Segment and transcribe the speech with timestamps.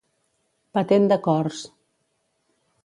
[0.77, 1.63] Patent de cors.